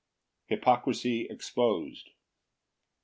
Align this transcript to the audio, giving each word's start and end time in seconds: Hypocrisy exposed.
Hypocrisy 0.47 1.27
exposed. 1.29 2.09